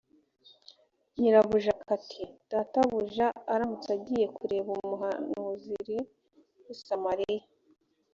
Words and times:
nyirabuja 1.19 1.73
kati 1.87 2.23
databuja 2.51 3.27
aramutse 3.53 3.89
agiye 3.97 4.25
kureba 4.37 4.69
umuhanuzil 4.83 5.87
w 6.63 6.67
i 6.73 6.75
samariya 6.83 7.45